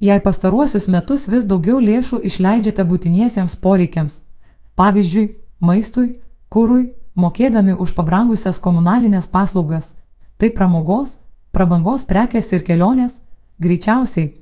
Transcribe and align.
Jei 0.00 0.20
pastaruosius 0.20 0.88
metus 0.92 1.24
vis 1.32 1.44
daugiau 1.48 1.78
lėšų 1.80 2.20
išleidžiate 2.28 2.84
būtiniesiems 2.84 3.56
poreikiams, 3.56 4.20
pavyzdžiui, 4.76 5.30
maistui, 5.60 6.08
kūrui, 6.52 6.90
mokėdami 7.16 7.78
už 7.80 7.94
pabrangusias 7.96 8.60
komunalinės 8.60 9.30
paslaugas, 9.32 9.94
tai 10.36 10.50
pramogos, 10.52 11.16
prabangos 11.52 12.04
prekės 12.04 12.52
ir 12.52 12.64
kelionės, 12.66 13.22
greičiausiai. 13.58 14.34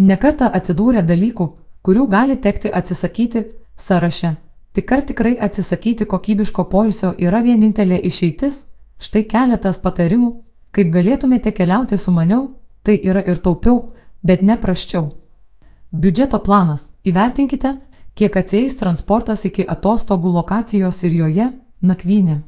Nekarta 0.00 0.48
atsidūrė 0.48 1.04
dalykų, 1.04 1.50
kurių 1.84 2.06
gali 2.08 2.36
tekti 2.40 2.72
atsisakyti 2.72 3.44
sąraše. 3.76 4.36
Tik 4.72 4.92
ar 4.92 5.02
tikrai 5.04 5.36
atsisakyti 5.36 6.06
kokybiško 6.08 6.64
poilsio 6.72 7.12
yra 7.18 7.42
vienintelė 7.44 8.00
išeitis? 8.08 8.64
Štai 9.00 9.26
keletas 9.28 9.80
patarimų, 9.84 10.30
kaip 10.72 10.92
galėtumėte 10.94 11.52
keliauti 11.52 11.98
su 11.98 12.12
maniau, 12.16 12.54
tai 12.82 12.96
yra 12.96 13.20
ir 13.28 13.40
taupiau, 13.44 13.90
bet 14.22 14.42
ne 14.42 14.56
praščiau. 14.60 15.08
Biudžeto 15.90 16.38
planas. 16.38 16.90
Įvertinkite, 17.04 17.76
kiek 18.14 18.36
atsieis 18.36 18.76
transportas 18.78 19.44
iki 19.44 19.64
atostogų 19.66 20.32
lokacijos 20.36 21.02
ir 21.02 21.16
joje 21.22 21.50
nakvynė. 21.82 22.40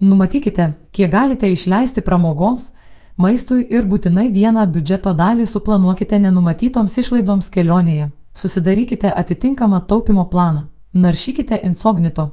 Numatykite, 0.00 0.72
kiek 0.92 1.10
galite 1.10 1.48
išleisti 1.48 2.02
pramogoms, 2.04 2.72
maistui 3.16 3.62
ir 3.70 3.86
būtinai 3.88 4.28
vieną 4.32 4.66
biudžeto 4.72 5.14
dalį 5.16 5.46
suplanuokite 5.48 6.18
nenumatytoms 6.20 6.98
išlaidoms 6.98 7.48
kelionėje. 7.54 8.10
Susidarykite 8.36 9.12
atitinkamą 9.12 9.80
taupimo 9.88 10.26
planą. 10.28 10.66
Naršykite 10.92 11.60
incognito. 11.64 12.30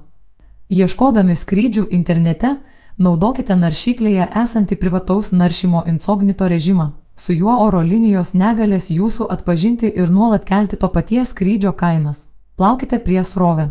Ieškodami 0.70 1.36
skrydžių 1.36 1.86
internete, 1.92 2.58
naudokite 2.98 3.56
naršyklėje 3.56 4.28
esantį 4.44 4.76
privataus 4.76 5.32
naršymo 5.32 5.86
incognito 5.88 6.48
režimą. 6.48 6.92
Su 7.16 7.34
juo 7.34 7.56
oro 7.66 7.82
linijos 7.82 8.34
negalės 8.34 8.90
jūsų 8.92 9.30
atpažinti 9.36 9.88
ir 9.88 10.10
nuolat 10.12 10.46
kelti 10.46 10.78
to 10.78 10.90
paties 10.90 11.30
skrydžio 11.30 11.72
kainas. 11.72 12.28
Plaukite 12.58 13.00
prie 13.00 13.24
srovę. 13.24 13.70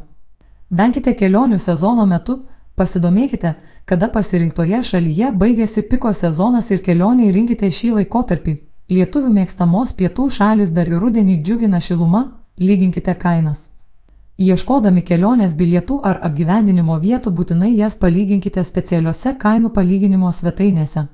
Venkite 0.70 1.12
kelionių 1.14 1.58
sezono 1.58 2.06
metu, 2.06 2.38
pasidomėkite, 2.76 3.54
kada 3.84 4.08
pasirinktoje 4.08 4.82
šalyje 4.82 5.32
baigėsi 5.42 5.82
piko 5.90 6.12
sezonas 6.12 6.70
ir 6.70 6.80
kelioniai 6.86 7.32
rinkite 7.32 7.70
šį 7.70 7.90
laikotarpį. 7.98 8.56
Lietuvių 8.92 9.34
mėgstamos 9.34 9.92
pietų 9.98 10.30
šalis 10.30 10.72
dar 10.76 10.88
ir 10.88 11.00
rudenį 11.00 11.42
džiugina 11.42 11.80
šiluma, 11.80 12.22
lyginkite 12.58 13.14
kainas. 13.14 13.68
Ieškodami 14.38 15.02
kelionės 15.06 15.54
bilietų 15.54 16.00
ar 16.08 16.18
apgyvendinimo 16.26 16.96
vietų 16.98 17.30
būtinai 17.38 17.74
jas 17.76 17.98
palyginkite 18.00 18.64
specialiuose 18.64 19.36
kainų 19.38 19.70
palyginimo 19.76 20.32
svetainėse. 20.32 21.06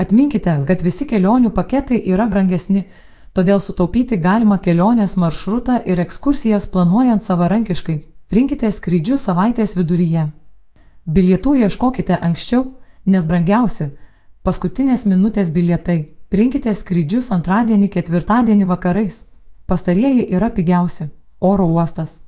Atminkite, 0.00 0.52
kad 0.64 0.80
visi 0.80 1.04
kelionių 1.04 1.50
paketai 1.52 1.98
yra 2.08 2.24
brangesni, 2.30 2.86
todėl 3.36 3.60
sutaupyti 3.60 4.16
galima 4.16 4.56
kelionės 4.64 5.16
maršrutą 5.20 5.82
ir 5.84 6.00
ekskursijas 6.00 6.68
planuojant 6.72 7.26
savarankiškai. 7.26 7.98
Rinkite 8.32 8.70
skrydžius 8.72 9.26
savaitės 9.28 9.74
viduryje. 9.76 10.28
Bilietų 11.04 11.56
ieškokite 11.66 12.16
anksčiau, 12.16 12.64
nes 13.06 13.24
brangiausi- 13.24 13.90
paskutinės 14.46 15.04
minutės 15.04 15.52
bilietai. 15.52 15.98
Rinkite 16.32 16.72
skrydžius 16.74 17.30
antradienį, 17.36 17.88
ketvirtadienį 17.90 18.66
vakarais. 18.72 19.24
Pastarieji 19.66 20.30
yra 20.30 20.50
pigiausi- 20.50 21.10
oro 21.52 21.66
uostas. 21.66 22.22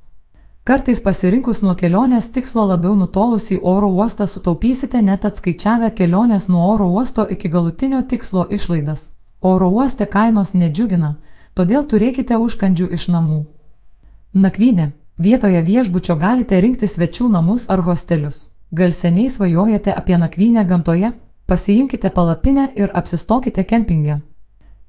Kartais 0.63 1.01
pasirinkus 1.03 1.57
nuo 1.59 1.73
kelionės 1.75 2.29
tikslo 2.31 2.63
labiau 2.69 2.93
nutolusį 2.95 3.57
oro 3.71 3.89
uostą 3.91 4.29
sutaupysite 4.31 5.01
net 5.03 5.25
atskaičiavę 5.27 5.89
kelionės 5.97 6.45
nuo 6.47 6.61
oro 6.73 6.87
uosto 6.87 7.25
iki 7.35 7.51
galutinio 7.55 7.99
tikslo 8.13 8.45
išlaidas. 8.57 9.09
Oro 9.41 9.67
uoste 9.67 10.07
kainos 10.13 10.53
nedžiugina, 10.53 11.11
todėl 11.53 11.83
turėkite 11.83 12.39
užkandžių 12.45 12.89
iš 12.95 13.09
namų. 13.11 13.41
Nakvynė. 14.33 14.87
Vietoje 15.19 15.59
viešbučio 15.67 16.15
galite 16.15 16.61
rinkti 16.63 16.87
svečių 16.87 17.27
namus 17.35 17.67
ar 17.67 17.83
hostelius. 17.83 18.47
Gal 18.71 18.95
seniai 18.95 19.29
svajojate 19.29 19.91
apie 19.91 20.17
nakvynę 20.17 20.63
gamtoje? 20.65 21.11
Pasiimkite 21.45 22.09
palapinę 22.09 22.69
ir 22.75 22.89
apsistokite 22.93 23.67
kempinge. 23.67 24.21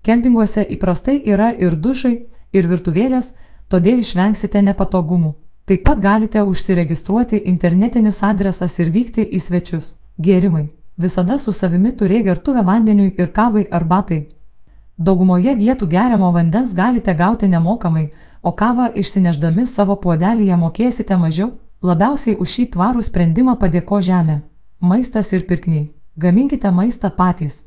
Kempinguose 0.06 0.62
įprastai 0.62 1.18
yra 1.26 1.50
ir 1.50 1.74
dušai, 1.74 2.18
ir 2.52 2.70
virtuvėlės, 2.70 3.34
todėl 3.68 4.06
išvengsite 4.06 4.62
nepatogumų. 4.62 5.34
Taip 5.64 5.84
pat 5.84 6.00
galite 6.00 6.42
užsiregistruoti 6.42 7.42
internetinis 7.52 8.22
adresas 8.22 8.78
ir 8.78 8.92
vykti 8.92 9.24
į 9.24 9.40
svečius. 9.40 9.94
Gėrimai. 10.20 10.68
Visada 10.96 11.38
su 11.38 11.52
savimi 11.52 11.92
turėk 11.96 12.24
gertuvę 12.28 12.62
vandeniui 12.62 13.14
ir 13.18 13.32
kavai 13.32 13.64
arbatai. 13.70 14.20
Daugumoje 14.98 15.56
vietų 15.58 15.88
geriamo 15.90 16.30
vandens 16.32 16.74
galite 16.74 17.14
gauti 17.14 17.48
nemokamai, 17.48 18.10
o 18.42 18.52
kavą 18.52 18.92
išsineždami 18.94 19.66
savo 19.66 19.96
puodelyje 19.96 20.56
mokėsite 20.56 21.16
mažiau, 21.18 21.50
Labiausiai 21.84 22.38
už 22.40 22.48
šį 22.48 22.62
tvarų 22.72 23.02
sprendimą 23.04 23.58
padėko 23.60 23.98
žemė. 24.00 24.38
Maistas 24.80 25.32
ir 25.36 25.42
pirkiniai. 25.48 25.90
Gaminkite 26.16 26.70
maistą 26.72 27.10
patys. 27.18 27.58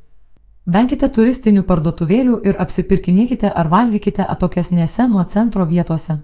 Venkite 0.65 1.09
turistinių 1.17 1.61
parduotuvėlių 1.67 2.39
ir 2.49 2.57
apsipirkinėkite 2.63 3.51
ar 3.61 3.69
valgykite 3.69 4.25
atokesnėse 4.25 5.05
nuo 5.11 5.27
centro 5.35 5.67
vietose. 5.69 6.17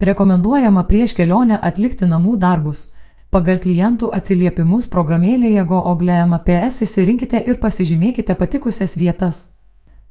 Rekomenduojama 0.00 0.82
prieš 0.84 1.14
kelionę 1.16 1.56
atlikti 1.62 2.04
namų 2.04 2.36
darbus. 2.36 2.90
Pagal 3.32 3.56
klientų 3.64 4.10
atsiliepimus 4.12 4.90
programėlėje 4.92 5.64
GoOglema 5.70 6.38
PS 6.44 6.84
įsirinkite 6.84 7.40
ir 7.48 7.56
pasižymėkite 7.62 8.36
patikusias 8.36 8.96
vietas. 9.00 9.38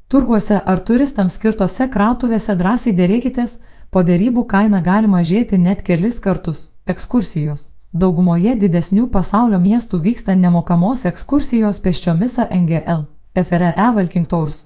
Turguose 0.09 0.57
ar 0.57 0.81
turistams 0.89 1.37
skirtose 1.37 1.87
krautuvėse 1.93 2.57
drąsiai 2.57 2.95
dėrėkitės, 2.97 3.59
po 3.91 4.01
dėrybų 4.01 4.47
kaina 4.49 4.81
gali 4.81 5.07
mažėti 5.07 5.61
net 5.61 5.85
kelis 5.85 6.19
kartus. 6.19 6.71
Ekskursijos. 6.89 7.67
Daugumoje 7.93 8.55
didesnių 8.57 9.07
pasaulio 9.13 9.61
miestų 9.61 10.01
vyksta 10.01 10.33
nemokamos 10.35 11.05
ekskursijos 11.05 11.77
pėsčiomis 11.85 12.41
NGL, 12.49 13.05
FRE 13.37 13.75
Walking 13.77 14.25
Tours. 14.25 14.65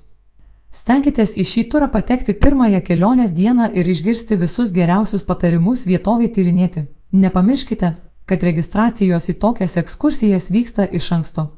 Stenkitės 0.72 1.34
į 1.38 1.46
šį 1.52 1.64
turą 1.72 1.88
patekti 1.94 2.36
pirmąją 2.44 2.82
kelionės 2.86 3.34
dieną 3.34 3.72
ir 3.74 3.90
išgirsti 3.90 4.38
visus 4.44 4.72
geriausius 4.76 5.26
patarimus 5.26 5.88
vietovį 5.90 6.30
tyrinėti. 6.36 6.86
Nepamirškite, 7.12 7.96
kad 8.30 8.46
registracijos 8.46 9.30
į 9.34 9.38
tokias 9.42 9.78
ekskursijas 9.82 10.52
vyksta 10.54 10.86
iš 10.86 11.12
anksto. 11.18 11.50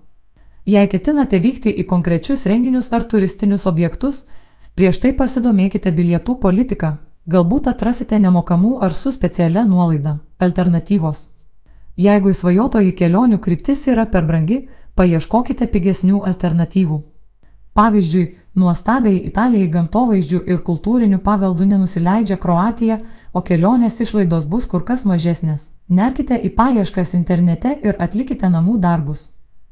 Jei 0.66 0.88
ketinate 0.88 1.40
vykti 1.44 1.74
į 1.84 1.88
konkrečius 1.92 2.48
renginius 2.48 2.92
ar 2.92 3.04
turistinius 3.04 3.68
objektus, 3.68 4.26
prieš 4.76 5.02
tai 5.04 5.14
pasidomėkite 5.18 5.92
bilietų 5.92 6.38
politiką, 6.40 6.98
Galbūt 7.30 7.68
atrasite 7.70 8.18
nemokamų 8.18 8.80
ar 8.82 8.96
su 8.98 9.12
specialia 9.14 9.62
nuolaida 9.64 10.16
alternatyvos. 10.42 11.28
Jeigu 11.96 12.32
įsvajotoji 12.32 12.96
kelionių 12.98 13.38
kryptis 13.38 13.84
yra 13.94 14.08
per 14.10 14.26
brangi, 14.26 14.58
paieškokite 14.98 15.68
pigesnių 15.70 16.24
alternatyvų. 16.32 16.98
Pavyzdžiui, 17.78 18.26
nuostabiai 18.56 19.24
Italijai 19.30 19.70
gamtovaizdžių 19.72 20.42
ir 20.54 20.62
kultūrinių 20.68 21.20
paveldų 21.26 21.68
nenusileidžia 21.74 22.38
Kroatija, 22.38 23.00
o 23.34 23.42
kelionės 23.42 24.02
išlaidos 24.04 24.46
bus 24.46 24.68
kur 24.68 24.84
kas 24.84 25.06
mažesnės. 25.08 25.70
Nerkite 25.88 26.36
į 26.36 26.52
paieškas 26.56 27.16
internete 27.16 27.78
ir 27.84 27.96
atlikite 28.00 28.50
namų 28.52 28.78
darbus. 28.84 29.31